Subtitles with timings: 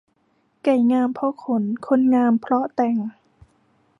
[0.63, 2.97] ไก่งามเพราะขน คนงามเพราะแต่ง